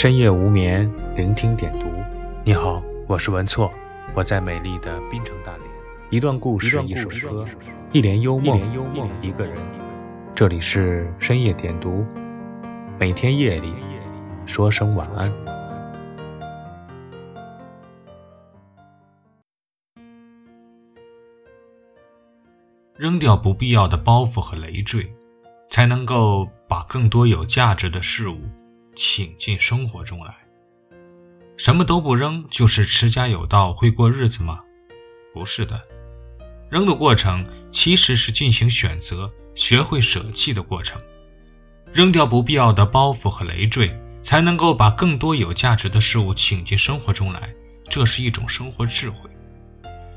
[0.00, 1.90] 深夜无眠，聆听点读。
[2.44, 3.68] 你好，我是文措，
[4.14, 5.68] 我在美丽的滨城大连。
[6.08, 7.44] 一段故事，一首歌，
[7.90, 8.60] 一帘幽梦，
[9.20, 9.56] 一个人。
[10.36, 12.06] 这里是深夜点读，
[12.96, 13.74] 每天夜里
[14.46, 15.32] 说声晚安。
[22.96, 25.12] 扔掉不必要的包袱和累赘，
[25.70, 28.38] 才能够把更多有价值的事物。
[28.98, 30.34] 请进生活中来。
[31.56, 34.58] 什么都不扔，就是持家有道，会过日子吗？
[35.32, 35.80] 不是的，
[36.68, 41.00] 扔的过程其实是进行选择、学会舍弃的过程。
[41.92, 47.54] 扔掉不必要的包袱和累赘，才能够把更多有价值的事物请进生活中来。
[47.88, 49.30] 这是一种生活智慧。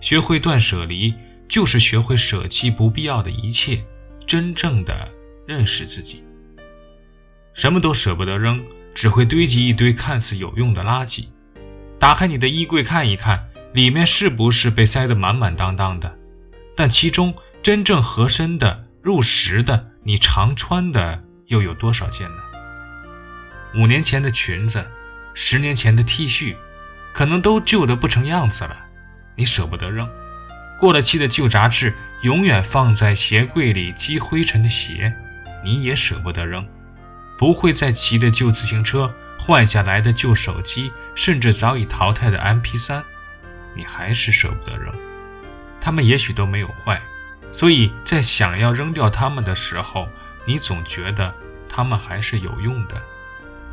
[0.00, 1.14] 学会断舍离，
[1.48, 3.84] 就是学会舍弃不必要的一切，
[4.26, 5.08] 真正的
[5.46, 6.24] 认识自己。
[7.54, 8.62] 什么都舍不得扔，
[8.94, 11.28] 只会堆积一堆看似有用的垃圾。
[11.98, 16.12] 打开你的衣柜看一看，里面是不是被塞得满满当当的？
[16.76, 22.36] 但其中真正合身的、入时的、你常穿的又有多少件呢？
[23.76, 24.84] 五年前的裙子，
[25.32, 26.56] 十年前的 T 恤，
[27.12, 28.76] 可能都旧得不成样子了，
[29.36, 30.08] 你舍不得扔。
[30.78, 35.14] 过了期的旧杂志，永远放在鞋柜里积灰尘的鞋，
[35.64, 36.66] 你也舍不得扔。
[37.36, 43.02] 不会再骑的旧自行车，换下来的旧手机，甚至早已淘汰的 MP3，
[43.74, 44.94] 你还是舍不得扔。
[45.80, 47.02] 它们也许都没有坏，
[47.52, 50.08] 所以在想要扔掉它们的时候，
[50.46, 51.34] 你总觉得
[51.68, 53.00] 它们还是有用的。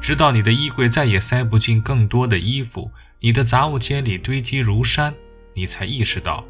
[0.00, 5.12] 直到你的衣柜再也塞不进更多的衣服，你的杂物间里堆积如山，
[5.54, 6.44] 你才意识到，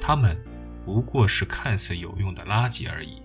[0.00, 0.38] 它们
[0.84, 3.22] 不过是看似有用的垃圾而已。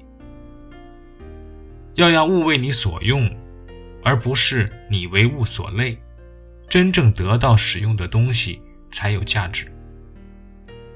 [2.00, 3.30] 要让物为你所用，
[4.05, 5.97] 而不是你为物所累。
[6.69, 9.69] 真正得到使用的东西才有价值。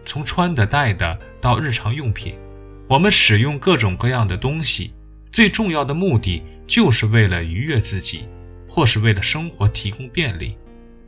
[0.06, 2.36] 从穿的、戴的到日常用品，
[2.88, 4.94] 我们使用各种各样的东西，
[5.30, 8.24] 最重要的目的就是为了愉悦自己，
[8.70, 10.56] 或是为了生活提供便利。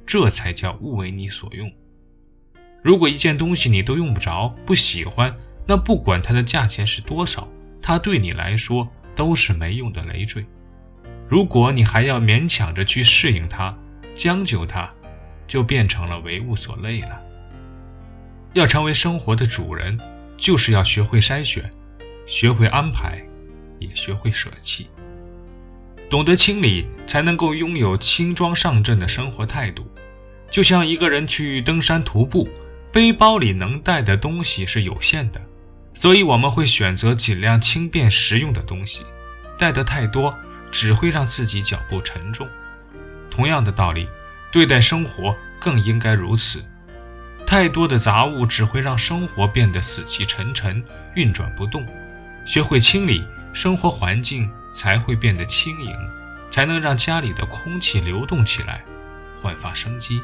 [0.06, 1.72] 这才叫物为你所用。
[2.84, 5.34] 如果一件东西你都用不着、不喜欢，
[5.66, 7.48] 那不管它的价钱是多少，
[7.82, 8.86] 它对你来说。
[9.16, 10.46] 都是没用的累赘。
[11.28, 13.76] 如果你还要勉强着去适应它、
[14.16, 14.90] 将就它，
[15.48, 17.22] 就变成了为物所累了。
[18.54, 20.00] 要成为生活的主人，
[20.38, 21.70] 就是要学会筛选，
[22.26, 23.22] 学会安排，
[23.80, 24.88] 也学会舍弃。
[26.10, 29.86] 懂得清理，才能够拥有轻装上阵的生活态度。
[30.50, 32.48] 就像一个人去登山徒步，
[32.92, 35.42] 背包里能带的东西是有限的。
[35.96, 39.04] 所以我们会选择尽量轻便实用的东西，
[39.58, 40.32] 带得太多
[40.70, 42.48] 只会让自己脚步沉重。
[43.32, 44.08] 同样的道理，
[44.52, 46.64] 对待生活更应该如此。
[47.48, 50.84] 太多的杂物只会让生活变得死气沉沉、
[51.16, 51.86] 运转不动。
[52.46, 55.96] 学会清理，生活环境才会变得轻盈，
[56.52, 58.84] 才能让家里的空气流动起来，
[59.42, 60.22] 焕发生机。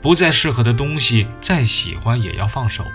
[0.00, 2.86] 不再适合的东西，再喜欢也要放手。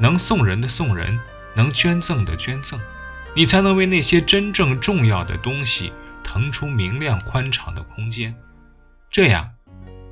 [0.00, 1.20] 能送人的送人，
[1.54, 2.80] 能捐赠的捐赠，
[3.36, 5.92] 你才能为那些真正重要的东西
[6.24, 8.34] 腾出明亮宽敞的空间。
[9.10, 9.48] 这样，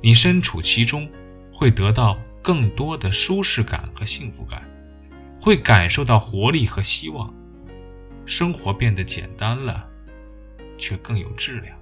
[0.01, 1.09] 你身处其中，
[1.51, 4.61] 会得到更多的舒适感和幸福感，
[5.41, 7.33] 会感受到活力和希望。
[8.25, 9.89] 生活变得简单了，
[10.77, 11.75] 却更有质量。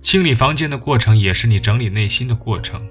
[0.00, 2.88] 清理房间的过程，也是你整理内心的过程。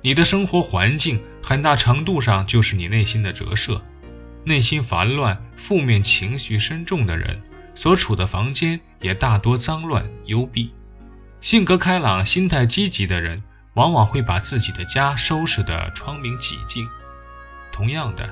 [0.00, 3.82] 你的生活环境很大程度上就是你内心的折射。
[4.44, 7.40] 内心烦乱、负面情绪深重的人，
[7.74, 10.72] 所处的房间也大多脏乱幽闭。
[11.40, 13.42] 性格开朗、心态积极的人，
[13.74, 16.86] 往往会把自己的家收拾得窗明几净。
[17.70, 18.28] 同样的，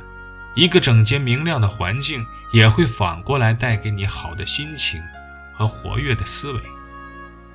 [0.55, 5.03] 一个整洁明亮的环境，也会反过来带给你好的心情
[5.53, 6.61] 和活跃的思维。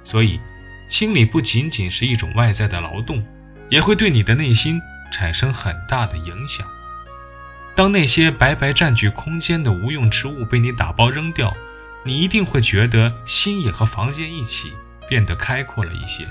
[0.03, 0.39] 所以，
[0.87, 3.25] 清理不仅仅是一种外在的劳动。
[3.71, 4.79] 也会对你的内心
[5.11, 6.67] 产生很大的影响。
[7.73, 11.55] 当那些白白占据空间的无用之物被你打包扔掉，
[12.03, 14.73] 你一定会觉得心也和房间一起
[15.07, 16.27] 变得开阔了一些，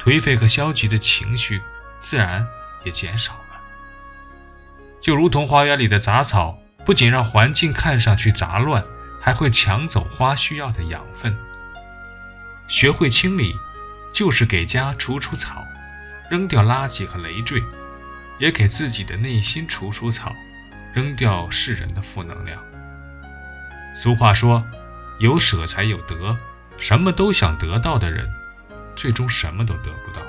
[0.00, 1.62] 颓废和消极的情绪
[2.00, 2.44] 自然
[2.84, 3.60] 也减少了。
[5.00, 8.84] 就如同花园里的杂草，不仅让环境看上去杂乱，
[9.20, 11.34] 还会抢走花需要的养分。
[12.66, 13.54] 学会清理，
[14.12, 15.64] 就是给家除除草。
[16.30, 17.60] 扔掉垃圾和累赘，
[18.38, 20.32] 也给自己的内心除除草，
[20.94, 22.62] 扔掉世人的负能量。
[23.96, 24.64] 俗话说
[25.18, 26.36] ：“有舍才有得，
[26.78, 28.30] 什么都想得到的人，
[28.94, 30.22] 最终什么都得不到。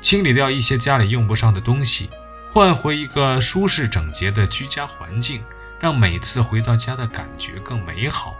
[0.00, 2.10] 清理掉一些家里用不上的东西，
[2.50, 5.40] 换回一个舒适整洁的居家环境，
[5.78, 8.36] 让每次回到家的感觉更美好。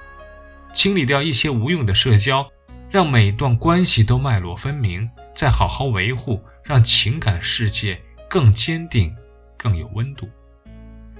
[0.75, 2.45] 清理掉一些无用的社交，
[2.95, 8.01] 让每段关系都脉络分明，再好好维护，让情感世界
[8.31, 9.13] 更坚定、
[9.57, 10.29] 更有温度。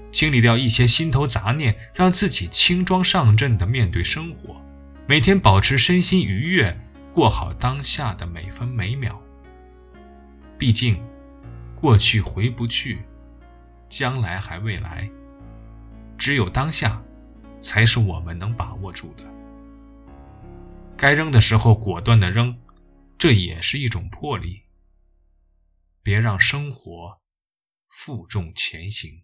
[0.09, 4.55] 清理掉一些心头杂念，让自己轻装上阵地面对生活，
[5.05, 6.73] 每天保持身心愉悦，
[7.13, 9.21] 过好当下的每分每秒。
[10.57, 10.97] 毕竟，
[11.75, 12.99] 过去回不去，
[13.89, 15.09] 将来还未来。
[16.17, 17.01] 只有当下，
[17.59, 19.34] 才是我们能把握住的。
[20.97, 22.57] 该扔的时候果断的扔，
[23.17, 24.63] 这也是一种魄力。
[26.01, 27.19] 别让生活
[27.89, 29.23] 负重前行。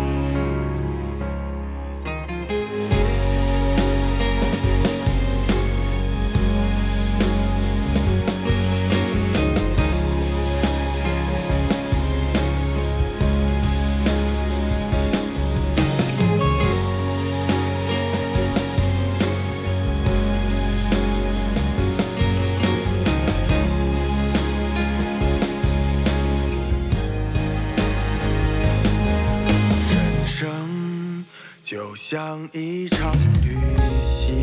[32.11, 33.57] 像一场旅
[34.05, 34.35] 行，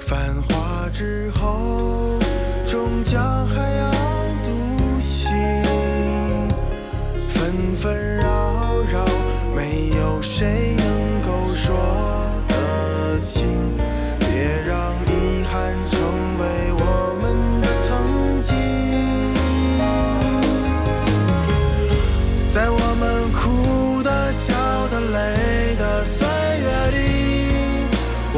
[0.00, 2.18] 繁华之后，
[2.66, 3.92] 终将还要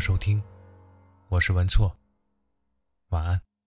[0.00, 0.42] 收听，
[1.28, 1.94] 我是文措，